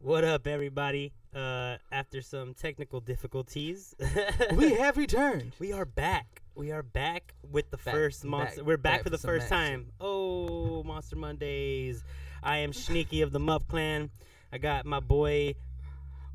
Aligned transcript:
What 0.00 0.24
up, 0.24 0.46
everybody? 0.46 1.12
Uh, 1.34 1.76
after 1.90 2.22
some 2.22 2.54
technical 2.54 3.00
difficulties, 3.00 3.94
we 4.54 4.74
have 4.74 4.96
returned. 4.96 5.54
we 5.58 5.72
are 5.72 5.84
back. 5.84 6.42
We 6.54 6.70
are 6.72 6.82
back 6.82 7.34
with 7.50 7.70
the 7.70 7.76
Back, 7.78 7.94
first 7.94 8.22
back, 8.22 8.30
monster. 8.30 8.64
We're 8.64 8.76
back, 8.76 8.98
back 8.98 9.02
for 9.04 9.10
the 9.10 9.18
first 9.18 9.48
time. 9.48 9.92
Oh, 10.00 10.82
Monster 10.84 11.16
Mondays! 11.16 12.02
I 12.42 12.58
am 12.58 12.72
Sneaky 12.72 13.22
of 13.22 13.32
the 13.32 13.38
Muff 13.40 13.66
Clan. 13.68 14.10
I 14.52 14.58
got 14.58 14.86
my 14.86 15.00
boy. 15.00 15.54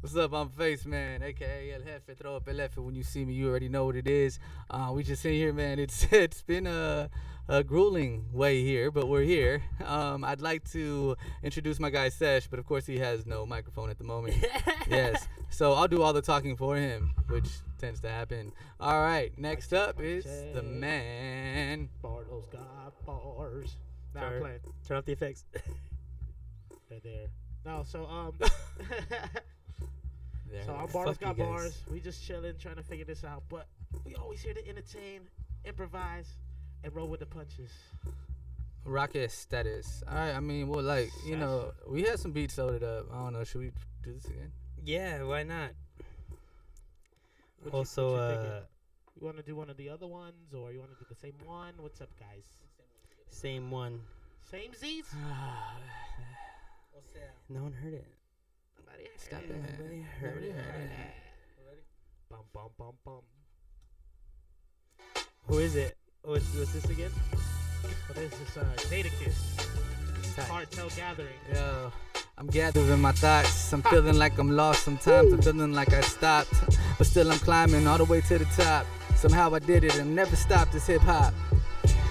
What's 0.04 0.18
up? 0.18 0.34
I'm 0.34 0.50
Face 0.50 0.86
Man, 0.86 1.24
aka 1.24 1.72
El 1.72 1.80
Jefe. 1.80 2.18
Throw 2.18 2.36
up 2.36 2.50
El 2.50 2.56
Jefe 2.56 2.76
when 2.76 2.94
you 2.94 3.04
see 3.04 3.24
me. 3.24 3.36
You 3.36 3.48
already 3.48 3.70
know 3.70 3.86
what 3.86 3.96
it 3.96 4.06
is. 4.06 4.38
Uh, 4.70 4.92
we 4.94 5.02
just 5.02 5.24
in 5.26 5.32
here, 5.32 5.54
man. 5.54 5.80
It's 5.80 6.06
it's 6.12 6.42
been 6.42 6.68
a, 6.68 7.10
a 7.48 7.64
grueling 7.64 8.26
way 8.34 8.62
here, 8.66 8.92
but 8.92 9.08
we're 9.08 9.22
here. 9.22 9.64
Um, 9.86 10.26
I'd 10.26 10.42
like 10.42 10.70
to 10.74 11.16
introduce 11.42 11.80
my 11.80 11.90
guy 11.90 12.10
Sesh, 12.10 12.48
but 12.48 12.60
of 12.60 12.66
course 12.66 12.86
he 12.86 13.00
has 13.00 13.26
no 13.26 13.46
microphone 13.46 13.90
at 13.90 13.98
the 13.98 14.04
moment. 14.04 14.36
yes, 14.90 15.26
so 15.50 15.72
I'll 15.72 15.88
do 15.88 16.02
all 16.02 16.12
the 16.12 16.22
talking 16.22 16.58
for 16.58 16.76
him, 16.76 17.14
which 17.30 17.48
tends 17.80 18.02
to 18.02 18.10
happen. 18.10 18.52
All 18.82 19.02
right, 19.02 19.32
next 19.40 19.72
up 19.72 20.02
is 20.02 20.26
the 20.26 20.56
check. 20.56 20.66
man. 20.66 21.88
Barlos 22.04 22.52
got 22.52 23.06
bars. 23.06 23.78
Now 24.14 24.26
I'm 24.26 24.30
Turn, 24.32 24.42
playing. 24.42 24.60
turn 24.86 24.98
off 24.98 25.06
the 25.06 25.14
effects. 25.14 25.46
Right 26.92 27.02
there. 27.02 27.28
No, 27.66 27.84
so 27.88 28.06
um, 28.06 28.34
There. 30.54 30.64
so 30.66 30.74
our 30.74 30.88
Fuck 30.88 31.06
Barlos 31.08 31.20
got 31.20 31.38
bars. 31.38 31.82
We 31.92 32.00
just 32.00 32.24
chilling, 32.26 32.54
trying 32.60 32.76
to 32.76 32.84
figure 32.84 33.06
this 33.06 33.24
out. 33.24 33.44
But 33.50 33.68
we 34.06 34.14
always 34.16 34.42
here 34.42 34.54
to 34.54 34.70
entertain, 34.70 35.22
improvise, 35.66 36.28
and 36.84 36.96
roll 36.96 37.08
with 37.08 37.22
the 37.22 37.26
punches. 37.26 37.72
Rocket 38.86 39.32
status. 39.32 40.04
All 40.08 40.16
right, 40.16 40.36
I 40.36 40.40
mean, 40.40 40.68
well, 40.68 40.84
like 40.84 41.10
you 41.26 41.38
know, 41.38 41.72
we 41.88 42.04
had 42.04 42.20
some 42.20 42.32
beats 42.32 42.58
loaded 42.58 42.84
up. 42.84 43.08
I 43.12 43.16
don't 43.16 43.34
know. 43.34 43.44
Should 43.44 43.62
we 43.62 43.72
do 44.04 44.14
this 44.14 44.26
again? 44.26 44.52
yeah, 44.84 45.24
why 45.24 45.44
not? 45.44 45.72
What 47.64 47.74
also, 47.74 48.12
what 48.12 48.20
you 48.20 48.20
uh, 48.20 48.60
you 49.20 49.26
want 49.26 49.38
to 49.38 49.44
do 49.44 49.56
one 49.56 49.70
of 49.70 49.78
the 49.78 49.90
other 49.90 50.06
ones, 50.06 50.54
or 50.54 50.72
you 50.72 50.80
want 50.80 50.92
to 50.92 50.98
do 51.00 51.06
the 51.10 51.16
same 51.16 51.36
one? 51.46 51.74
What's 51.78 52.00
up, 52.02 52.10
guys? 52.20 52.46
same 53.30 53.72
one. 53.72 54.02
Same 54.52 54.74
Z's? 54.76 55.06
No 57.50 57.64
one 57.64 57.74
heard 57.74 57.94
it. 57.94 58.08
Nobody 58.80 59.04
heard 59.04 59.20
Stop 59.20 59.42
it. 59.44 59.93
It. 60.26 60.34
Heard 60.34 60.44
it. 60.44 60.54
heard 60.54 61.80
Bum 62.30 62.40
bum 62.54 62.70
bum 62.78 62.94
bum. 63.06 63.22
Who 65.48 65.58
is 65.60 65.76
it? 65.76 65.98
What's, 66.24 66.56
what's 66.56 66.74
this 66.74 66.86
again? 66.86 67.12
What 68.08 68.18
is 68.18 68.32
this? 68.32 68.58
Uh, 68.58 68.66
Data 68.90 69.10
Kiss. 69.20 69.58
Cartel 70.48 70.90
Gathering. 70.96 71.28
Yo, 71.54 71.92
I'm 72.38 72.48
gathering 72.48 73.02
my 73.02 73.12
thoughts. 73.12 73.72
I'm 73.72 73.84
feeling 73.84 74.18
like 74.18 74.38
I'm 74.40 74.56
lost 74.56 74.84
sometimes. 74.84 75.32
I'm 75.32 75.42
feeling 75.42 75.74
like 75.74 75.94
I 75.94 76.02
stopped, 76.02 76.54
but 76.98 77.06
still 77.06 77.32
I'm 77.32 77.40
climbing 77.40 77.86
all 77.86 77.98
the 77.98 78.06
way 78.06 78.22
to 78.22 78.40
the 78.40 78.46
top. 78.46 78.88
Somehow 79.16 79.54
I 79.54 79.60
did 79.60 79.84
it 79.84 79.96
and 80.00 80.16
never 80.16 80.36
stopped 80.36 80.72
this 80.74 80.88
hip 80.88 81.02
hop. 81.02 81.34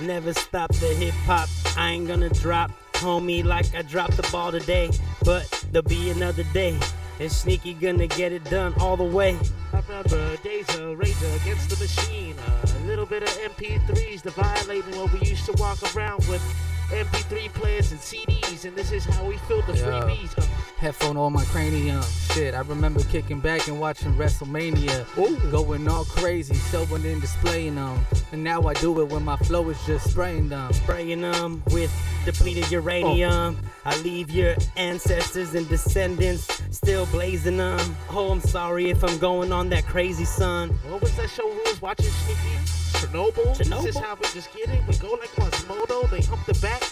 Never 0.01 0.33
stop 0.35 0.73
the 0.75 0.95
hip 0.95 1.15
hop. 1.25 1.49
I 1.77 1.93
ain't 1.93 2.07
gonna 2.07 2.29
drop, 2.29 2.71
homie, 2.93 3.45
like 3.45 3.75
I 3.75 3.83
dropped 3.83 4.17
the 4.17 4.29
ball 4.31 4.53
today. 4.53 4.91
But 5.25 5.49
there'll 5.73 5.89
be 5.89 6.11
another 6.11 6.45
day. 6.53 6.79
And 7.21 7.31
Sneaky 7.31 7.75
gonna 7.75 8.07
get 8.07 8.33
it 8.33 8.45
done 8.45 8.75
all 8.81 8.97
the 8.97 9.05
way. 9.05 9.39
I 9.73 9.81
remember 9.89 10.37
days 10.39 10.69
of 10.77 10.99
rage 10.99 11.17
against 11.43 11.71
the 11.71 11.77
machine. 11.77 12.35
A 12.65 12.87
little 12.87 13.07
bit 13.07 13.23
of 13.23 13.29
MP3s, 13.29 14.23
the 14.23 14.31
violating 14.31 14.97
what 14.99 15.13
we 15.13 15.21
used 15.29 15.47
to 15.47 15.53
walk 15.53 15.79
around 15.95 16.27
with 16.29 16.43
MP3 16.91 17.53
players 17.53 17.93
and 17.93 18.01
CDs. 18.01 18.65
And 18.65 18.77
this 18.77 18.93
is 18.93 19.05
how 19.05 19.25
we 19.25 19.37
filled 19.49 19.67
the 19.67 19.77
Yo. 19.77 19.85
freebies. 19.85 20.39
Uh, 20.39 20.47
Headphone 20.83 21.17
on 21.17 21.33
my 21.33 21.45
cranium. 21.45 22.03
Shit, 22.33 22.55
I 22.55 22.61
remember 22.63 23.05
kicking 23.05 23.39
back 23.39 23.69
and 23.69 23.79
watching 23.79 24.13
WrestleMania. 24.15 25.07
Going 25.53 25.87
all 25.87 26.05
crazy, 26.05 26.57
showing 26.73 27.07
and 27.07 27.21
displaying 27.21 27.77
them. 27.77 28.05
And 28.33 28.43
now 28.43 28.67
I 28.67 28.75
do 28.75 29.01
it 29.01 29.05
when 29.05 29.25
my 29.25 29.37
flow 29.37 29.69
is 29.69 29.79
just 29.87 30.11
spraying 30.11 30.49
them. 30.49 30.73
Spraying 30.73 31.21
them 31.21 31.63
with 31.71 31.95
depleted 32.25 32.69
uranium. 32.73 33.61
Oh. 33.63 33.71
I 33.85 33.97
leave 33.99 34.29
your 34.33 34.57
ancestors 34.77 35.55
and 35.55 35.69
descendants 35.69 36.49
still 36.73 37.07
blazing 37.07 37.59
them. 37.59 37.79
Oh, 38.11 38.33
I'm 38.33 38.41
sorry 38.41 38.91
if 38.91 39.05
I'm 39.05 39.19
going 39.19 39.53
on 39.53 39.69
that 39.69 39.87
crazy, 39.87 40.25
son. 40.25 40.71
what 40.89 41.01
was 41.01 41.15
that 41.17 41.31
show 41.31 41.47
we 41.47 41.61
was 41.63 41.81
watching, 41.81 42.07
Sneaky? 42.07 42.83
Chernobyl? 43.03 43.57
This 43.57 43.69
is 43.69 43.69
Chernobyl? 43.69 44.03
how 44.03 44.15
we 44.17 44.23
just 44.35 44.53
get 44.53 44.69
it. 44.69 44.83
We 44.89 44.97
go 44.97 45.13
like 45.13 45.31
Quasimodo. 45.31 46.11
They 46.11 46.23
hump 46.23 46.45
the 46.47 46.55
back, 46.55 46.83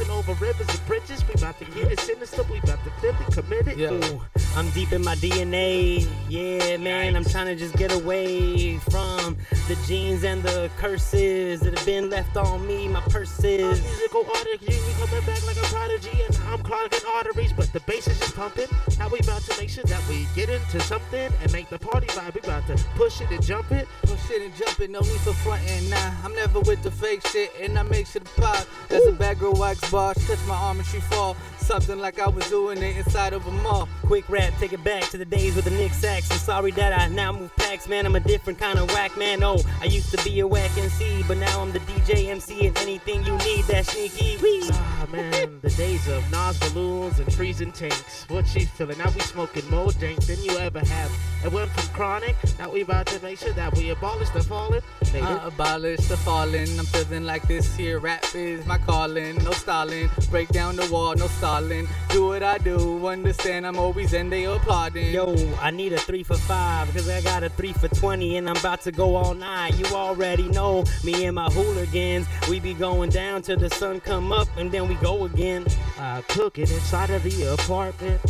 crossing 0.00 0.16
over 0.16 0.32
rivers 0.44 0.68
and 0.68 0.86
bridges. 0.86 1.26
We 1.26 1.34
about 1.34 1.58
to 1.58 1.64
get 1.66 1.92
it 1.92 2.00
sinister. 2.00 2.42
We 2.44 2.58
about 2.58 2.82
to 2.84 2.90
feel 3.00 3.10
it, 3.10 3.32
committed. 3.32 3.78
Yeah. 3.78 3.92
Ooh, 3.92 4.22
I'm 4.56 4.70
deep 4.70 4.92
in 4.92 5.02
my 5.02 5.14
DNA. 5.16 6.06
Yeah, 6.28 6.76
man, 6.78 7.16
I'm 7.16 7.24
trying 7.24 7.46
to 7.46 7.56
just 7.56 7.76
get 7.76 7.92
away 7.92 8.78
from 8.78 9.36
the 9.68 9.76
genes 9.86 10.24
and 10.24 10.42
the 10.42 10.70
curses 10.76 11.60
that 11.60 11.76
have 11.76 11.86
been 11.86 12.10
left 12.10 12.36
on 12.36 12.66
me. 12.66 12.88
My 12.88 13.00
purses. 13.00 13.82
musical 13.82 14.26
artist, 14.26 14.62
you 14.62 14.74
you 14.74 15.06
coming 15.06 15.24
back 15.26 15.46
like 15.46 15.56
a 15.56 15.66
prodigy, 15.74 16.22
and 16.22 16.38
I'm 16.48 16.62
clogging 16.62 17.00
arteries, 17.14 17.52
but 17.52 17.72
the 17.72 17.80
bass 17.80 18.06
is 18.08 18.18
just 18.18 18.36
pumping. 18.36 18.68
Now 18.98 19.08
we 19.08 19.18
about 19.20 19.42
to 19.42 19.60
make 19.60 19.70
sure 19.70 19.84
that 19.84 20.02
we 20.08 20.26
get 20.34 20.48
into 20.48 20.80
something 20.80 21.32
and 21.42 21.52
make 21.52 21.68
the 21.68 21.78
party 21.78 22.06
vibe. 22.08 22.34
We 22.34 22.40
about 22.40 22.66
to 22.68 22.76
push 22.96 23.20
it 23.20 23.30
and 23.30 23.42
jump 23.42 23.70
it. 23.72 23.86
Push 24.02 24.30
it 24.30 24.42
and 24.42 24.54
jump 24.56 24.80
it, 24.80 24.90
no 24.90 25.00
need 25.00 25.20
for 25.20 25.32
fronting. 25.34 25.90
Nah, 25.90 26.12
I'm 26.24 26.34
never 26.34 26.60
with 26.60 26.82
the 26.82 26.90
fake 26.90 27.26
shit, 27.26 27.50
and 27.60 27.78
I 27.78 27.82
make 27.82 28.06
shit 28.06 28.24
pop. 28.36 28.66
As 28.90 29.06
a 29.06 29.12
bad 29.12 29.38
girl 29.38 29.52
wax 29.52 29.89
bar, 29.90 30.14
my 30.46 30.54
arm 30.54 30.78
and 30.78 30.86
she 30.86 31.00
fall. 31.00 31.36
Something 31.58 31.98
like 31.98 32.18
I 32.18 32.28
was 32.28 32.48
doing 32.48 32.78
it 32.78 32.96
inside 32.96 33.32
of 33.32 33.46
a 33.46 33.50
mall. 33.50 33.88
Quick 34.02 34.28
rap, 34.28 34.52
take 34.58 34.72
it 34.72 34.82
back 34.82 35.04
to 35.10 35.18
the 35.18 35.24
days 35.24 35.54
with 35.56 35.64
the 35.64 35.70
Nick 35.70 35.92
Sacks. 35.92 36.30
I'm 36.30 36.38
sorry 36.38 36.70
that 36.72 36.98
I 36.98 37.08
now 37.08 37.32
move 37.32 37.54
packs, 37.56 37.88
man. 37.88 38.06
I'm 38.06 38.16
a 38.16 38.20
different 38.20 38.58
kind 38.58 38.78
of 38.78 38.88
whack, 38.90 39.16
man. 39.16 39.42
Oh, 39.42 39.60
I 39.80 39.84
used 39.84 40.10
to 40.16 40.24
be 40.24 40.40
a 40.40 40.46
whack 40.46 40.76
MC, 40.76 41.24
but 41.28 41.38
now 41.38 41.60
I'm 41.60 41.72
the 41.72 41.80
DJ 41.80 42.28
MC 42.28 42.66
and 42.66 42.76
anything 42.78 43.24
you 43.24 43.36
need, 43.38 43.64
that 43.66 43.86
sneaky. 43.86 44.36
Wee. 44.42 44.68
Ah 44.72 45.06
man, 45.10 45.60
the 45.62 45.70
days 45.70 46.06
of 46.08 46.28
Nas 46.30 46.58
balloons 46.58 47.18
and 47.18 47.32
freezing 47.32 47.72
tanks. 47.72 48.24
What 48.28 48.46
she 48.46 48.64
feeling? 48.64 48.98
Now 48.98 49.10
we 49.10 49.20
smoking 49.20 49.68
more 49.70 49.92
dank 49.92 50.24
than 50.26 50.42
you 50.42 50.56
ever 50.58 50.80
have. 50.80 51.10
It 51.44 51.50
went 51.52 51.70
from 51.70 51.88
chronic. 51.94 52.36
Now 52.58 52.70
we 52.70 52.82
about 52.82 53.06
to 53.06 53.22
make 53.22 53.38
sure 53.38 53.52
that 53.54 53.74
we 53.74 53.90
abolish 53.90 54.28
the 54.30 54.42
fallen. 54.42 54.82
Later. 55.14 55.24
I 55.26 55.46
abolish 55.46 56.00
the 56.06 56.16
falling. 56.18 56.78
I'm 56.78 56.84
feeling 56.86 57.24
like 57.24 57.48
this 57.48 57.74
here. 57.76 57.98
Rap 57.98 58.24
is 58.34 58.64
my 58.66 58.76
calling. 58.78 59.36
No 59.42 59.52
stalling. 59.52 60.10
Break 60.30 60.48
down 60.50 60.76
the 60.76 60.86
wall. 60.92 61.14
No 61.14 61.26
stalling. 61.28 61.88
Do 62.10 62.26
what 62.26 62.42
I 62.42 62.58
do. 62.58 63.06
Understand 63.06 63.66
I'm 63.66 63.78
always 63.78 64.12
in. 64.12 64.28
they 64.28 64.44
applauding. 64.44 65.12
Yo, 65.12 65.34
I 65.60 65.70
need 65.70 65.92
a 65.94 65.98
three 65.98 66.22
for 66.22 66.36
five 66.36 66.88
because 66.88 67.08
I 67.08 67.22
got 67.22 67.42
a 67.42 67.48
three 67.48 67.72
for 67.72 67.88
20 67.88 68.36
and 68.36 68.48
I'm 68.48 68.56
about 68.56 68.82
to 68.82 68.92
go 68.92 69.16
all 69.16 69.34
night. 69.34 69.76
You 69.78 69.86
already 69.96 70.48
know 70.48 70.84
me 71.02 71.24
and 71.24 71.34
my 71.34 71.46
hooligans. 71.50 72.26
We 72.50 72.60
be 72.60 72.74
going 72.74 73.10
down 73.10 73.42
till 73.42 73.56
the 73.56 73.70
sun 73.70 74.00
come 74.00 74.30
up 74.30 74.48
and 74.58 74.70
then 74.70 74.88
we 74.88 74.94
go 74.96 75.24
again. 75.24 75.64
uh, 75.98 76.22
cooking 76.28 76.68
inside 76.68 77.10
of 77.10 77.22
the 77.22 77.52
apartment. 77.54 78.20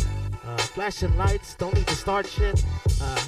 Uh, 0.51 0.57
flashing 0.57 1.15
lights, 1.17 1.55
don't 1.55 1.73
need 1.73 1.87
to 1.87 1.95
start 1.95 2.27
shit. 2.27 2.61
Uh, 3.01 3.23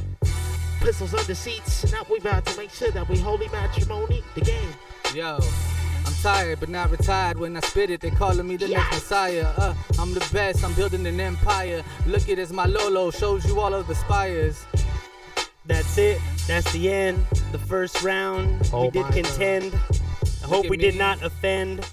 pistols 0.81 1.13
under 1.13 1.33
seats. 1.33 1.89
Now 1.89 2.05
we 2.09 2.17
about 2.17 2.45
to 2.47 2.57
make 2.57 2.69
sure 2.69 2.91
that 2.91 3.07
we 3.07 3.17
holy 3.17 3.47
matrimony 3.47 4.21
the 4.35 4.41
game. 4.41 4.67
Yo, 5.15 5.39
I'm 6.05 6.13
tired 6.21 6.59
but 6.59 6.67
not 6.67 6.91
retired. 6.91 7.39
When 7.39 7.55
I 7.55 7.61
spit 7.61 7.89
it, 7.91 8.01
they 8.01 8.09
calling 8.09 8.45
me 8.45 8.57
the 8.57 8.67
next 8.67 8.91
messiah. 8.91 9.47
Uh, 9.55 9.73
I'm 9.97 10.13
the 10.13 10.27
best. 10.33 10.65
I'm 10.65 10.73
building 10.73 11.07
an 11.07 11.17
empire. 11.21 11.81
Look 12.07 12.23
at 12.23 12.29
it 12.29 12.39
as 12.39 12.51
my 12.51 12.65
Lolo 12.65 13.09
shows 13.09 13.45
you 13.45 13.57
all 13.57 13.73
of 13.73 13.87
the 13.87 13.95
spires. 13.95 14.65
That's 15.65 15.97
it. 15.97 16.19
That's 16.45 16.69
the 16.73 16.91
end. 16.91 17.25
The 17.53 17.59
first 17.59 18.03
round. 18.03 18.69
Oh 18.73 18.85
we 18.85 18.91
did 18.91 19.01
my 19.03 19.11
God. 19.11 19.13
contend. 19.13 19.73
I 20.43 20.47
hope 20.47 20.65
at 20.65 20.71
we 20.71 20.75
did 20.75 20.97
not 20.97 21.23
offend. 21.23 21.89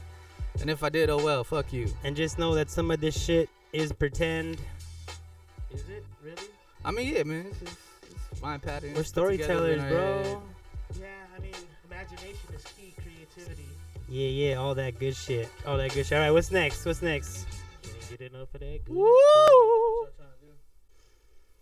And 0.60 0.68
if 0.68 0.82
I 0.82 0.88
did, 0.88 1.08
oh 1.08 1.24
well, 1.24 1.44
fuck 1.44 1.72
you. 1.72 1.86
And 2.02 2.16
just 2.16 2.36
know 2.36 2.52
that 2.56 2.68
some 2.68 2.90
of 2.90 3.00
this 3.00 3.16
shit 3.16 3.48
is 3.72 3.92
pretend. 3.92 4.60
Is 5.72 5.80
it 5.88 6.04
really? 6.22 6.42
I 6.84 6.90
mean, 6.90 7.14
yeah, 7.14 7.22
man. 7.22 7.46
It's, 7.50 7.58
just, 7.60 7.76
it's 8.32 8.42
mind 8.42 8.62
patterns. 8.62 8.96
We're 8.96 9.02
put 9.04 9.30
together 9.32 9.36
storytellers, 9.38 9.82
bro. 9.92 10.22
head. 10.22 10.38
Yeah, 11.00 11.06
I 11.36 11.40
mean, 11.40 11.52
imagination 11.86 12.54
is 12.54 12.64
key. 12.76 12.94
Creativity. 13.02 13.66
Yeah, 14.08 14.28
yeah, 14.28 14.54
all 14.56 14.74
that 14.74 14.98
good 14.98 15.14
shit. 15.14 15.48
All 15.66 15.76
that 15.76 15.92
good 15.94 16.04
shit. 16.06 16.12
All 16.18 16.24
right, 16.24 16.30
what's 16.32 16.50
next? 16.50 16.84
What's 16.84 17.02
next? 17.02 17.46
Can't 18.08 18.18
get 18.18 18.32
enough 18.32 18.52
of 18.54 18.60
that. 18.60 18.84
Good. 18.84 18.94
Woo! 18.96 20.06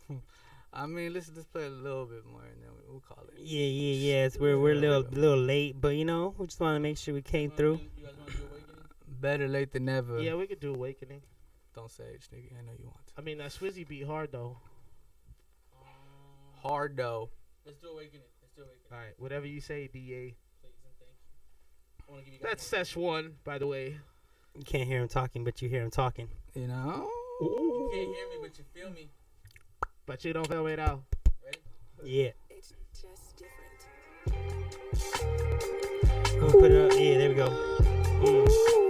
I 0.73 0.87
mean, 0.87 1.13
let's 1.13 1.29
just 1.29 1.53
play 1.53 1.65
a 1.67 1.71
little 1.71 2.07
bit 2.07 2.25
more 2.27 2.43
and 2.43 2.63
then 2.63 2.71
we- 2.77 2.91
we'll 2.93 3.01
call 3.01 3.25
it. 3.25 3.39
Yeah, 3.41 3.67
yeah, 3.67 3.95
yeah. 3.95 4.25
It's 4.27 4.39
we're 4.39 4.59
we're 4.59 4.73
a 4.73 4.77
little 4.77 5.03
little 5.11 5.39
late, 5.39 5.79
but 5.81 5.89
you 5.97 6.05
know, 6.05 6.35
we 6.39 6.47
just 6.47 6.61
want 6.61 6.77
to 6.77 6.81
make 6.81 6.97
sure 6.97 7.13
we 7.15 7.23
came 7.23 7.51
through. 7.51 7.81
Better 9.21 9.49
late 9.49 9.73
than 9.73 9.85
never. 9.87 10.21
Yeah, 10.21 10.35
we 10.37 10.47
could 10.47 10.61
do 10.61 10.73
awakening. 10.75 11.23
Don't 11.79 11.89
say 11.89 12.03
it, 12.03 12.27
nigga. 12.35 12.59
I 12.59 12.67
know 12.67 12.73
you 12.77 12.87
want 12.87 13.07
to. 13.07 13.13
I 13.17 13.21
mean, 13.21 13.39
that 13.39 13.53
Swizzy 13.53 13.87
beat 13.87 14.05
hard 14.05 14.33
though. 14.33 14.57
Hard 16.61 16.97
though. 16.97 17.31
Let's 17.65 17.79
do 17.79 17.91
awakening. 17.91 18.23
Let's 18.43 18.53
do 18.57 18.63
awakening. 18.63 18.91
All 18.91 18.99
right, 18.99 19.15
whatever 19.17 19.47
you 19.47 19.61
say, 19.61 19.87
Da. 19.87 19.93
Please 19.93 20.35
and 20.83 20.93
thank 20.99 21.13
you. 22.09 22.17
I 22.17 22.21
give 22.25 22.35
you 22.35 22.41
guys 22.41 22.51
That's 22.51 22.67
Sesh 22.67 22.97
one, 22.97 23.35
by 23.45 23.59
the 23.59 23.69
way. 23.69 23.97
You 24.57 24.65
can't 24.65 24.89
hear 24.89 25.01
him 25.01 25.07
talking, 25.07 25.45
but 25.45 25.63
you 25.63 25.69
hear 25.69 25.85
him 25.85 25.93
talking. 25.93 26.27
You 26.55 26.67
know. 26.67 27.09
You 27.41 27.91
can't 27.93 28.09
hear 28.09 28.27
me, 28.27 28.39
but 28.43 28.59
you 28.59 28.65
feel 28.75 28.91
me. 28.91 29.11
But 30.05 30.25
you 30.25 30.33
don't 30.33 30.49
feel 30.49 30.65
me 30.65 30.75
though. 30.75 31.05
Yeah. 32.03 32.31
It's 32.51 32.73
just 33.01 33.37
different. 33.37 33.87
I'm 36.33 36.41
gonna 36.41 36.53
put 36.55 36.73
it 36.73 36.93
up. 36.93 36.99
Yeah, 36.99 37.19
there 37.19 37.29
we 37.29 37.35
go. 37.37 37.49
Mm. 38.25 38.88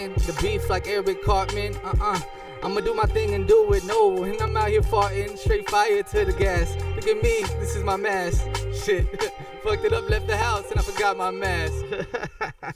Starting 0.00 0.26
the 0.26 0.40
beef 0.40 0.70
like 0.70 0.86
Eric 0.86 1.22
Cartman? 1.24 1.76
Uh 1.84 1.94
uh. 2.00 2.20
I'ma 2.62 2.80
do 2.80 2.92
my 2.92 3.04
thing 3.04 3.34
and 3.34 3.46
do 3.48 3.72
it. 3.72 3.84
No, 3.84 4.22
and 4.24 4.40
I'm 4.40 4.56
out 4.56 4.68
here 4.68 4.82
farting 4.82 5.38
straight 5.38 5.68
fire 5.70 6.02
to 6.02 6.24
the 6.26 6.32
gas. 6.32 6.76
Look 6.94 7.06
at 7.06 7.22
me, 7.22 7.42
this 7.58 7.74
is 7.74 7.82
my 7.82 7.96
mask. 7.96 8.44
Shit. 8.84 9.06
Fucked 9.62 9.84
it 9.84 9.92
up, 9.92 10.08
left 10.10 10.26
the 10.26 10.36
house, 10.36 10.70
and 10.70 10.78
I 10.78 10.82
forgot 10.82 11.16
my 11.16 11.30
mask. 11.30 11.84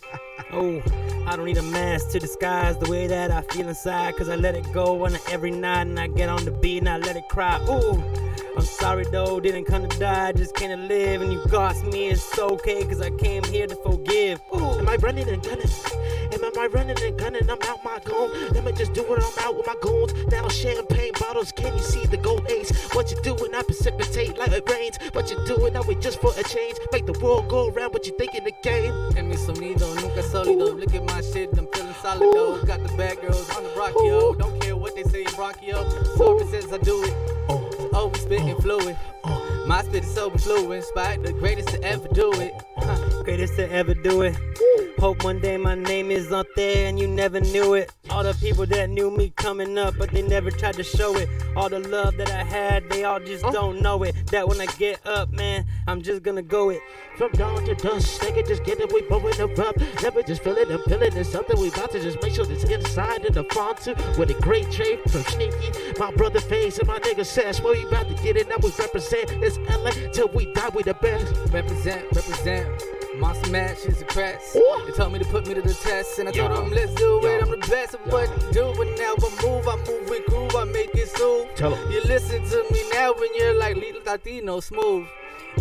Oh, 0.52 0.80
I 1.26 1.34
don't 1.34 1.46
need 1.46 1.56
a 1.56 1.62
mask 1.62 2.10
to 2.10 2.20
disguise 2.20 2.78
the 2.78 2.88
way 2.88 3.08
that 3.08 3.32
I 3.32 3.40
feel 3.42 3.68
inside. 3.68 4.14
Cause 4.16 4.28
I 4.28 4.36
let 4.36 4.54
it 4.54 4.72
go 4.72 5.04
on 5.04 5.16
every 5.28 5.50
night 5.50 5.88
and 5.88 5.98
I 5.98 6.06
get 6.06 6.28
on 6.28 6.44
the 6.44 6.52
beat 6.52 6.78
and 6.78 6.88
I 6.88 6.98
let 6.98 7.16
it 7.16 7.28
cry. 7.28 7.60
Ooh, 7.68 8.00
I'm 8.56 8.62
sorry 8.64 9.04
though, 9.10 9.40
didn't 9.40 9.64
come 9.64 9.88
to 9.88 9.98
die, 9.98 10.32
just 10.32 10.54
came 10.54 10.70
to 10.70 10.76
live. 10.76 11.22
And 11.22 11.32
you 11.32 11.40
cost 11.48 11.84
me, 11.84 12.08
it's 12.08 12.38
okay, 12.38 12.84
cause 12.84 13.00
I 13.00 13.10
came 13.10 13.42
here 13.44 13.66
to 13.66 13.76
forgive. 13.76 14.40
Ooh, 14.54 14.78
Am 14.78 14.88
I 14.88 14.96
running 14.96 15.28
and 15.28 15.42
gunning? 15.42 15.68
Am 16.32 16.40
I 16.58 16.66
running 16.66 16.96
and 17.02 17.18
gunning? 17.18 17.42
I'm 17.50 17.58
out 17.62 17.82
my 17.84 17.98
goon. 18.04 18.30
Let 18.52 18.64
me 18.64 18.72
just 18.72 18.92
do 18.92 19.02
it. 19.14 19.22
I'm 19.22 19.44
out 19.44 19.56
with 19.56 19.66
my 19.66 19.74
goons. 19.80 20.12
Now 20.30 20.48
champagne 20.48 21.12
bottles. 21.18 21.52
Can 21.52 21.76
you 21.76 21.82
see 21.82 22.06
the 22.06 22.16
gold 22.16 22.46
ace? 22.50 22.70
What 22.94 23.10
you 23.10 23.20
doing? 23.22 23.54
I 23.54 23.62
precipitate 23.62 24.38
like 24.38 24.52
it 24.52 24.68
rains. 24.70 24.98
What 25.12 25.30
you 25.30 25.44
doing? 25.46 25.72
Now 25.72 25.82
we 25.88 25.94
just 25.96 26.20
for 26.20 26.32
a 26.36 26.42
change. 26.44 26.76
Make 26.92 27.06
the 27.06 27.18
world 27.20 27.48
go 27.48 27.68
around. 27.70 27.92
What 27.92 28.06
you 28.06 28.16
thinking 28.18 28.44
the 28.44 28.52
game? 28.62 28.92
En 29.16 29.28
mi 29.28 29.36
sonido 29.36 29.94
nunca 29.96 30.22
sólido. 30.22 30.78
Look 30.78 30.94
at 30.94 31.04
my 31.04 31.20
shit, 31.22 31.50
I'm 31.58 31.66
feeling 31.72 31.94
solid 32.02 32.32
though. 32.34 32.62
Got 32.64 32.82
the 32.86 32.94
bad 32.96 33.20
girls 33.20 33.48
on 33.56 33.62
the 33.64 33.70
brachio. 33.70 34.36
Don't 34.38 34.60
care 34.60 34.76
what 34.76 34.94
they 34.94 35.04
say 35.04 35.20
in 35.22 35.26
brachio. 35.28 35.82
Sober 36.16 36.44
says 36.50 36.72
I 36.72 36.78
do 36.78 37.02
it. 37.04 37.23
Oh, 38.34 38.38
spitting 38.38 38.62
fluid. 38.62 38.96
Oh, 39.22 39.48
oh. 39.50 39.64
My 39.66 39.82
spit 39.82 40.04
is 40.04 40.14
so 40.14 40.30
influenced 40.30 40.94
by 40.94 41.16
the 41.16 41.32
greatest 41.32 41.68
to 41.68 41.82
ever 41.82 42.08
do 42.08 42.32
it. 42.34 42.52
Huh. 43.24 43.30
greatest 43.30 43.56
to 43.56 43.70
ever 43.72 43.94
do 43.94 44.22
it. 44.22 44.36
Hope 44.98 45.24
one 45.24 45.40
day 45.40 45.56
my 45.56 45.74
name 45.74 46.10
is 46.10 46.30
up 46.30 46.46
there 46.56 46.86
and 46.86 46.98
you 46.98 47.08
never 47.08 47.40
knew 47.40 47.74
it. 47.74 47.90
All 48.10 48.22
the 48.22 48.34
people 48.34 48.66
that 48.66 48.90
knew 48.90 49.10
me 49.10 49.32
coming 49.36 49.78
up, 49.78 49.94
but 49.98 50.10
they 50.10 50.20
never 50.20 50.50
tried 50.50 50.74
to 50.74 50.82
show 50.82 51.16
it. 51.16 51.28
All 51.56 51.68
the 51.70 51.80
love 51.80 52.16
that 52.18 52.30
I 52.30 52.44
had, 52.44 52.88
they 52.90 53.04
all 53.04 53.20
just 53.20 53.44
oh. 53.44 53.52
don't 53.52 53.80
know 53.80 54.02
it. 54.02 54.14
That 54.30 54.46
when 54.46 54.60
I 54.60 54.66
get 54.66 55.06
up, 55.06 55.30
man, 55.30 55.64
I'm 55.86 56.02
just 56.02 56.22
gonna 56.22 56.42
go 56.42 56.70
it. 56.70 56.80
From 57.16 57.32
dawn 57.32 57.64
to 57.64 57.74
dusk, 57.74 58.20
nigga, 58.20 58.46
just 58.46 58.62
get 58.64 58.78
it, 58.78 58.92
we 58.92 59.02
blowing 59.02 59.36
the 59.36 59.46
rub. 59.56 59.74
Never 60.02 60.22
just 60.22 60.42
feel 60.42 60.56
it 60.56 60.68
and 60.68 60.82
feeling 60.84 61.16
it's 61.16 61.30
something 61.30 61.58
we 61.58 61.68
about 61.68 61.92
to 61.92 62.00
just 62.00 62.22
make 62.22 62.34
sure 62.34 62.50
it's 62.50 62.64
inside 62.64 63.24
in 63.24 63.32
the 63.32 63.44
front 63.52 63.78
too. 63.78 63.94
With 64.18 64.30
a 64.30 64.40
great 64.42 64.70
trade 64.70 65.00
from 65.10 65.22
Sneaky, 65.22 65.72
my 65.98 66.12
brother 66.12 66.40
Face 66.40 66.78
and 66.78 66.86
my 66.88 66.98
nigga 66.98 67.24
Sesh. 67.24 67.60
Where 67.62 67.74
we 67.74 67.86
about 67.86 68.08
to 68.08 68.22
get 68.22 68.36
it, 68.36 68.48
now 68.48 68.56
we 68.62 68.70
represent 68.78 69.28
this 69.40 69.56
LA 69.58 69.90
till 70.12 70.28
we 70.28 70.52
die, 70.52 70.68
we 70.74 70.82
the 70.82 70.94
best. 70.94 71.34
Represent, 71.52 72.04
represent. 72.14 72.93
Monster 73.18 73.50
Mash 73.50 73.84
is 73.84 74.02
a 74.02 74.04
press. 74.06 74.56
Ooh. 74.56 74.82
They 74.86 74.92
told 74.92 75.12
me 75.12 75.18
to 75.18 75.24
put 75.26 75.46
me 75.46 75.54
to 75.54 75.62
the 75.62 75.74
test, 75.74 76.18
and 76.18 76.28
I 76.28 76.32
told 76.32 76.50
them, 76.52 76.70
let's 76.70 76.92
do 76.94 77.20
Yo. 77.22 77.28
it. 77.28 77.42
I'm 77.42 77.50
the 77.50 77.56
best 77.58 77.94
at 77.94 78.06
what 78.06 78.28
to 78.40 78.52
do, 78.52 78.72
but 78.76 78.88
now 78.98 79.14
I 79.16 79.42
move, 79.42 79.68
I 79.68 79.76
move 79.76 80.08
with 80.08 80.26
groove, 80.26 80.54
I 80.56 80.64
make 80.64 80.94
it 80.94 81.08
smooth. 81.08 81.48
Tell 81.54 81.74
'em. 81.74 81.90
You 81.90 82.00
listen 82.02 82.42
to 82.44 82.64
me 82.72 82.84
now 82.92 83.12
when 83.14 83.28
you're 83.36 83.54
like 83.54 83.76
Little 83.76 84.02
Latino, 84.04 84.60
smooth. 84.60 85.06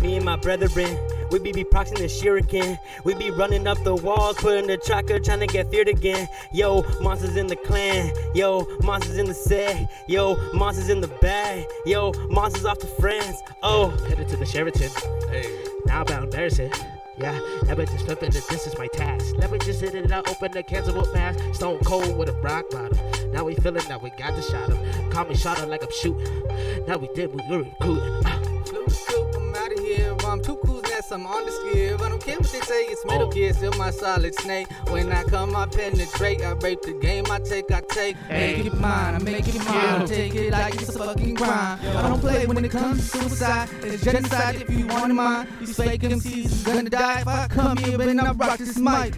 Me 0.02 0.16
and 0.16 0.24
my 0.24 0.34
brethren, 0.34 0.98
we 1.30 1.38
be 1.38 1.52
beatboxing 1.52 1.98
the 1.98 2.08
shuriken. 2.08 2.76
We 3.04 3.14
be 3.14 3.30
running 3.30 3.68
up 3.68 3.82
the 3.84 3.94
walls, 3.94 4.36
putting 4.38 4.66
the 4.66 4.76
tracker, 4.76 5.20
trying 5.20 5.38
to 5.38 5.46
get 5.46 5.70
feared 5.70 5.88
again. 5.88 6.28
Yo, 6.52 6.82
monsters 7.00 7.36
in 7.36 7.46
the 7.46 7.54
clan. 7.54 8.12
Yo, 8.34 8.66
monsters 8.82 9.18
in 9.18 9.26
the 9.26 9.34
set. 9.34 9.88
Yo, 10.08 10.36
monsters 10.52 10.88
in 10.88 11.00
the 11.00 11.08
bag. 11.22 11.66
Yo, 11.86 12.12
monsters 12.28 12.64
off 12.64 12.78
to 12.80 12.88
France. 12.88 13.40
Oh, 13.62 13.90
Headed 14.08 14.28
to 14.30 14.36
the 14.36 14.44
Sheraton. 14.44 14.90
Hey. 15.30 15.64
Now 15.86 16.02
about 16.02 16.24
embarrassing. 16.24 16.72
Yeah, 17.16 17.38
never 17.64 17.84
just 17.86 18.06
flipping 18.06 18.30
that 18.30 18.48
this 18.48 18.66
is 18.66 18.76
my 18.78 18.88
task. 18.88 19.36
Never 19.38 19.56
just 19.58 19.80
hit 19.80 19.94
it 19.94 20.10
out, 20.10 20.28
open 20.28 20.52
the 20.52 20.62
cans 20.62 20.88
of 20.88 21.14
mask. 21.14 21.38
Stone 21.54 21.80
cold 21.84 22.16
with 22.16 22.28
a 22.28 22.32
rock 22.34 22.68
bottom. 22.70 22.98
Now 23.32 23.44
we 23.44 23.54
feeling 23.54 23.86
that 23.88 24.02
we 24.02 24.10
got 24.10 24.34
the 24.34 24.42
shot 24.42 24.70
him. 24.70 25.10
Call 25.10 25.24
me 25.26 25.34
shot 25.36 25.58
him 25.58 25.68
like 25.68 25.82
I'm 25.82 25.92
shooting. 25.92 26.42
Now 26.86 26.96
we 26.96 27.08
did, 27.14 27.34
we 27.34 27.42
were 27.48 27.62
recruiting. 27.62 28.26
Uh. 28.26 28.44
Scoop, 28.88 29.34
I'm 29.36 29.54
out 29.54 29.72
of 29.72 29.78
here. 29.78 30.16
I'm 30.24 30.42
too 30.42 30.56
cool, 30.64 30.73
that's 31.04 31.12
I'm 31.12 31.26
on 31.26 31.44
the 31.44 31.52
skip. 31.52 32.00
I 32.00 32.08
don't 32.08 32.22
care 32.22 32.38
what 32.38 32.50
they 32.50 32.60
say, 32.60 32.82
it's 32.84 33.04
Metal. 33.04 33.30
Gear, 33.30 33.52
still 33.52 33.72
my 33.72 33.90
solid 33.90 34.34
snake. 34.36 34.68
When 34.88 35.10
I 35.12 35.22
come, 35.24 35.54
I 35.56 35.66
penetrate. 35.66 36.42
I 36.42 36.52
rape 36.52 36.82
the 36.82 36.92
game, 36.94 37.24
I 37.30 37.38
take, 37.40 37.70
I 37.70 37.80
take. 37.88 38.16
Hey. 38.16 38.56
Make 38.56 38.66
it 38.66 38.74
mine, 38.74 39.14
I 39.14 39.18
make 39.18 39.48
it 39.48 39.64
mine. 39.64 40.06
Take 40.06 40.34
it 40.34 40.52
like 40.52 40.74
it's 40.74 40.94
a 40.94 40.98
fucking 40.98 41.36
crime. 41.36 41.78
I 41.82 42.08
don't 42.08 42.20
play 42.20 42.46
when 42.46 42.64
it 42.64 42.70
comes 42.70 43.10
to 43.10 43.18
suicide. 43.18 43.68
It's 43.82 44.04
genocide 44.04 44.56
if 44.56 44.70
you 44.70 44.86
want 44.86 45.14
mine. 45.14 45.48
These 45.60 45.76
fake 45.76 46.02
MCs 46.02 46.44
is 46.44 46.62
gonna 46.62 46.90
die 46.90 47.20
if 47.20 47.28
I 47.28 47.48
come 47.48 47.76
here, 47.78 47.98
but 47.98 48.08
I 48.08 48.32
rock 48.32 48.58
this 48.58 48.78
mic. 48.78 49.14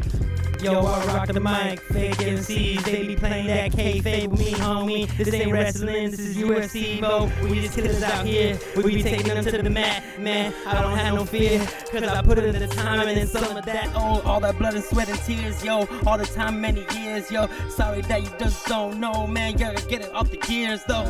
Yo, 0.62 0.84
I 0.84 1.04
rock 1.06 1.28
the 1.28 1.40
mic, 1.40 1.80
fake 1.80 2.14
MCs, 2.14 2.82
they 2.84 3.06
be 3.06 3.16
playing 3.16 3.46
that 3.48 3.72
kayfabe 3.72 4.28
with 4.28 4.40
me, 4.40 4.52
homie. 4.52 5.06
This 5.16 5.32
ain't 5.34 5.52
wrestling, 5.52 6.10
this 6.10 6.20
is 6.20 6.36
UFC, 6.36 7.00
bro. 7.00 7.30
We 7.42 7.60
just 7.60 7.74
killers 7.74 8.02
out 8.02 8.26
here, 8.26 8.58
we 8.76 8.96
be 8.96 9.02
taking 9.02 9.34
them 9.34 9.44
to 9.44 9.62
the 9.62 9.70
mat, 9.70 10.02
man. 10.18 10.54
I 10.66 10.80
don't 10.80 10.96
have 10.96 11.14
no 11.14 11.24
fear, 11.24 11.58
cause 11.90 12.02
I 12.02 12.22
put 12.22 12.38
it 12.38 12.54
in 12.54 12.58
the 12.58 12.68
time 12.68 13.06
and 13.06 13.16
then 13.16 13.26
some 13.26 13.56
of 13.56 13.64
that, 13.66 13.90
oh, 13.94 14.22
all 14.24 14.40
that 14.40 14.58
blood 14.58 14.74
and 14.74 14.84
sweat 14.84 15.08
and 15.08 15.18
tears, 15.20 15.62
yo. 15.62 15.86
All 16.06 16.16
the 16.16 16.26
time, 16.26 16.60
many 16.60 16.86
years, 16.98 17.30
yo. 17.30 17.48
Sorry 17.68 18.00
that 18.02 18.22
you 18.22 18.30
just 18.38 18.66
don't 18.66 18.98
know, 18.98 19.26
man. 19.26 19.52
You 19.52 19.58
gotta 19.58 19.86
get 19.86 20.02
it 20.02 20.14
off 20.14 20.30
the 20.30 20.38
gears, 20.38 20.82
though. 20.84 21.04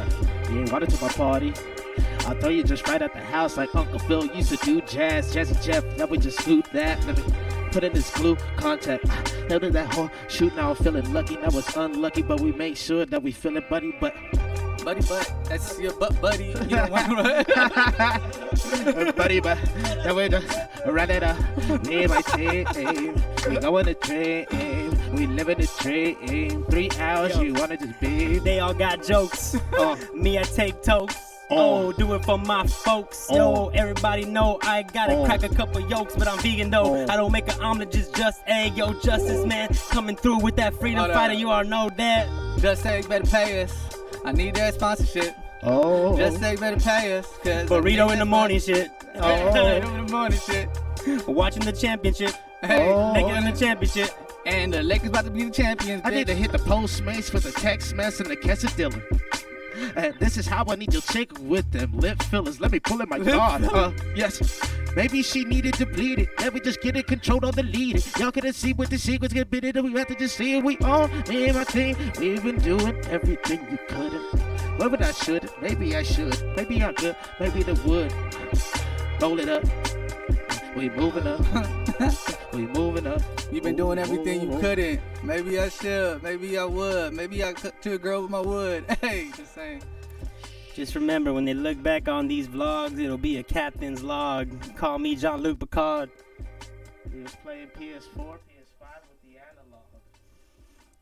You 0.51 0.59
ain't 0.59 0.69
invited 0.69 0.91
to 0.91 1.03
my 1.03 1.09
party. 1.11 1.53
I'll 2.27 2.39
throw 2.41 2.51
you 2.51 2.65
just 2.65 2.87
right 2.89 3.01
at 3.01 3.13
the 3.13 3.21
house 3.21 3.57
like 3.57 3.75
Uncle 3.75 4.01
Phil 4.01 4.27
used 4.27 4.51
to 4.51 4.57
do 4.65 4.81
jazz, 4.81 5.35
Jazzy 5.35 5.63
Jeff. 5.65 5.85
Now 5.97 6.07
we 6.07 6.19
just 6.19 6.41
scoop 6.41 6.69
that. 6.73 6.99
Put 7.77 7.85
in 7.85 7.93
this 7.93 8.09
glue 8.13 8.37
contact. 8.57 9.05
Now 9.51 9.59
did 9.59 9.75
that 9.75 9.93
whole 9.93 10.11
shoot. 10.31 10.57
Now 10.57 10.71
I'm 10.71 10.77
feeling 10.77 11.13
lucky. 11.13 11.37
Now 11.37 11.49
it's 11.49 11.77
unlucky, 11.77 12.23
but 12.23 12.41
we 12.41 12.51
make 12.51 12.75
sure 12.75 13.05
that 13.05 13.23
we 13.23 13.33
feel 13.33 13.55
it, 13.59 13.69
buddy. 13.69 13.95
But 14.01 14.15
Buddy, 14.83 15.03
butt, 15.03 15.31
that's 15.45 15.79
your 15.79 15.93
butt, 15.93 16.19
buddy. 16.23 16.47
You 16.47 16.55
don't 16.55 16.91
want 16.91 17.09
buddy, 19.17 19.41
but 19.41 19.59
now 20.05 20.15
we 20.15 20.29
just 20.31 20.59
run 20.87 21.11
it 21.11 21.23
up. 21.23 21.37
Me 21.85 22.07
my 22.07 22.23
team, 22.23 22.65
we 23.47 23.59
go 23.59 23.77
on 23.77 23.85
the 23.85 23.95
train. 23.95 24.47
We 25.13 25.27
live 25.27 25.51
in 25.51 25.61
the 25.61 25.67
train. 25.67 26.65
Three 26.71 26.89
hours, 26.99 27.37
you 27.37 27.53
wanna 27.53 27.77
just 27.77 28.01
be? 28.01 28.39
They 28.39 28.59
all 28.61 28.73
got 28.73 29.05
jokes. 29.05 29.55
Uh, 29.77 29.97
Me, 30.15 30.39
I 30.39 30.45
take 30.45 30.83
toast. 30.83 31.26
Oh. 31.49 31.87
Oh, 31.87 31.93
do 31.93 32.15
it 32.15 32.25
for 32.25 32.39
my 32.39 32.67
folks. 32.67 33.29
Oh. 33.31 33.37
Yo, 33.37 33.69
everybody 33.69 34.25
know 34.25 34.59
I 34.63 34.83
gotta 34.83 35.15
Oh. 35.15 35.25
crack 35.25 35.43
a 35.45 35.49
couple 35.49 35.81
yolks, 35.89 36.15
but 36.17 36.27
I'm 36.27 36.39
vegan 36.39 36.71
though. 36.71 36.97
Oh. 36.97 37.07
I 37.09 37.17
don't 37.17 37.31
make 37.33 37.47
an 37.53 37.61
omelet, 37.61 37.93
just 37.93 38.15
just 38.17 38.43
egg. 38.47 38.77
Yo, 38.77 38.93
justice 39.01 39.41
oh. 39.43 39.47
man, 39.47 39.69
coming 39.91 40.17
through 40.17 40.39
with 40.41 40.57
that 40.57 40.75
freedom 40.75 40.99
Hold 41.01 41.11
on. 41.13 41.17
fighter. 41.17 41.35
You 41.35 41.51
all 41.51 41.65
know 41.65 41.89
that. 41.97 42.27
Just 42.59 42.83
say 42.83 43.03
better 43.03 43.27
pay 43.27 43.63
us. 43.63 43.73
I 44.25 44.33
need 44.33 44.57
that 44.57 44.75
sponsorship. 44.75 45.37
oh, 45.63 46.17
Just 46.17 46.41
say 46.41 46.57
better 46.57 46.79
pay 46.79 47.19
us. 47.19 47.27
Cause 47.45 47.69
Burrito 47.71 48.13
in 48.13 48.19
the 48.19 48.25
morning 48.25 48.59
shit. 48.59 48.91
Oh. 49.15 49.21
Burrito 49.21 49.99
in 49.99 50.07
the 50.07 50.13
morning 50.13 50.39
shit. 50.41 50.69
Watching 51.29 51.63
the 51.65 51.73
championship. 51.73 52.33
Hey, 52.63 52.89
Oh. 52.93 53.13
Naked 53.13 53.37
in 53.37 53.45
the 53.45 53.53
championship. 53.53 54.11
and 54.47 54.73
the 54.73 54.83
Lakers 54.83 55.09
about 55.11 55.25
to 55.27 55.31
be 55.31 55.45
the 55.45 55.51
champions. 55.51 56.03
I 56.05 56.11
need 56.11 56.27
to 56.27 56.35
hit 56.35 56.51
the 56.51 56.59
post 56.59 57.03
Postmates 57.05 57.31
for 57.31 57.39
the 57.39 57.53
text 57.53 57.95
mess 57.95 58.19
and 58.19 58.29
the 58.29 58.37
quesadilla. 58.37 59.01
And 59.97 60.15
this 60.19 60.37
is 60.37 60.47
how 60.47 60.65
I 60.69 60.77
need 60.77 60.93
your 60.93 61.03
chick 61.03 61.31
with 61.41 61.71
them 61.73 61.99
lip 61.99 62.23
fillers. 62.25 62.61
Let 62.61 62.73
me 62.73 62.81
pull 62.81 63.01
in 63.01 63.09
my 63.09 63.19
card. 63.19 63.65
Uh, 63.65 63.93
yes. 64.15 64.61
Maybe 64.95 65.23
she 65.23 65.45
needed 65.45 65.75
to 65.75 65.87
bleed 65.87 66.21
it. 66.21 66.29
Let 66.39 66.55
me 66.55 66.61
just 66.61 66.81
get 66.81 66.97
it 66.97 67.07
controlled 67.07 67.45
or 67.45 67.53
delete 67.53 67.97
it. 67.97 68.19
Y'all 68.19 68.33
couldn't 68.33 68.55
see 68.55 68.73
what 68.73 68.89
the 68.89 68.99
secrets 68.99 69.35
get 69.35 69.51
bit 69.51 69.65
it. 69.65 69.83
We 69.83 69.93
have 69.93 70.07
to 70.07 70.15
just 70.15 70.37
see 70.37 70.57
it. 70.57 70.65
We 70.65 70.79
all, 70.79 71.09
me 71.29 71.49
and 71.49 71.57
my 71.57 71.65
team, 71.65 71.97
we've 72.19 72.43
been 72.43 72.59
doing 72.59 72.97
everything 73.07 73.67
you 73.71 73.79
couldn't. 73.89 74.47
Maybe 74.79 75.05
I 75.05 75.13
should. 75.13 75.51
Maybe 75.61 75.97
I 75.97 76.03
should. 76.03 76.57
Maybe 76.57 76.83
I 76.83 76.93
could. 76.93 77.17
Maybe 77.41 77.63
the 77.63 77.75
would. 77.87 78.13
Roll 79.21 79.39
it 79.39 79.49
up. 79.49 79.65
We 80.77 80.91
moving 80.91 81.27
up. 81.27 82.37
we 82.57 82.67
moving 82.69 83.07
up. 83.07 83.21
You've 83.53 83.65
been 83.65 83.77
doing 83.77 83.99
everything 83.99 84.51
you 84.51 84.59
couldn't. 84.59 85.01
Maybe 85.23 85.59
I 85.59 85.69
should. 85.69 86.23
Maybe 86.23 86.57
I 86.57 86.65
would. 86.65 87.13
Maybe 87.13 87.45
I 87.45 87.53
could 87.53 87.81
to 87.83 87.95
a 87.95 87.99
girl 87.99 88.23
with 88.23 88.31
my 88.31 88.41
wood. 88.41 88.85
Hey, 89.01 89.31
just 89.37 89.55
saying. 89.55 89.83
Just 90.75 90.95
remember, 90.95 91.33
when 91.33 91.45
they 91.45 91.55
look 91.55 91.83
back 91.83 92.09
on 92.09 92.29
these 92.29 92.49
vlogs, 92.49 92.99
it'll 92.99 93.19
be 93.19 93.37
a 93.37 93.43
captain's 93.43 94.03
log. 94.03 94.49
Call 94.75 94.99
me 94.99 95.15
Jean 95.17 95.41
Luc 95.43 95.59
Picard. 95.59 96.11
We 97.13 97.23
was 97.23 97.35
playing 97.37 97.69
PS4, 97.69 98.17
PS5 98.17 98.87
with 99.09 99.23
the 99.23 99.39
analog. 99.39 99.85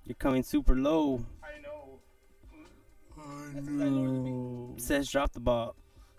You're 0.04 0.16
coming 0.16 0.42
super 0.42 0.76
low. 0.76 1.24
I 1.42 1.60
know. 1.62 2.00
I 3.56 3.88
know. 3.88 4.74
Says 4.76 5.08
drop 5.08 5.32
the 5.32 5.40
ball. 5.40 5.76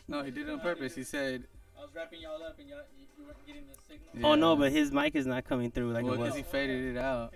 No, 0.07 0.23
he 0.23 0.31
did 0.31 0.47
it 0.47 0.51
on 0.51 0.59
purpose. 0.59 0.95
He 0.95 1.03
said, 1.03 1.43
I 1.43 1.43
was 1.43 1.54
wrapping 1.95 2.21
y'all 2.21 2.43
up 2.43 2.57
and 2.59 2.67
y'all 2.69 2.79
you, 2.97 3.05
you 3.17 3.25
weren't 3.25 3.45
getting 3.47 3.63
the 3.67 3.73
signal. 3.87 4.31
Oh 4.31 4.35
no, 4.35 4.55
but 4.55 4.71
his 4.71 4.91
mic 4.91 5.15
is 5.15 5.25
not 5.25 5.45
coming 5.45 5.71
through 5.71 5.91
like 5.93 6.03
well, 6.03 6.13
it 6.13 6.19
was. 6.19 6.27
because 6.33 6.37
he 6.37 6.43
faded 6.43 6.95
it 6.95 6.97
out. 6.99 7.33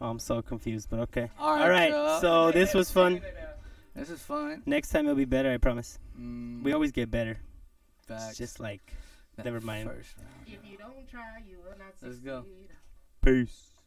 Oh, 0.00 0.08
I'm 0.10 0.18
so 0.18 0.42
confused, 0.42 0.88
but 0.90 1.00
okay. 1.00 1.30
All 1.38 1.54
right, 1.56 1.62
All 1.62 1.68
right, 1.70 1.90
y'all. 1.90 2.20
so 2.20 2.50
this 2.52 2.72
was 2.74 2.90
fun. 2.90 3.20
this 3.96 4.10
is 4.10 4.20
fun. 4.22 4.62
Next 4.66 4.90
time 4.90 5.06
it'll 5.06 5.16
be 5.16 5.24
better, 5.24 5.50
I 5.52 5.56
promise. 5.58 5.98
Mm, 6.18 6.62
We 6.62 6.72
always 6.72 6.92
get 6.92 7.10
better. 7.10 7.38
facts. 8.06 8.28
It's 8.30 8.38
just 8.38 8.60
like 8.60 8.92
That 9.36 9.44
never 9.44 9.60
mind. 9.60 9.88
First 9.90 10.14
round. 10.18 10.28
If 10.46 10.70
you 10.70 10.76
don't 10.78 11.08
try, 11.10 11.42
you 11.48 11.58
will 11.58 11.76
not 11.78 11.94
Let's 12.02 12.18
go. 12.18 12.44
peace. 13.22 13.77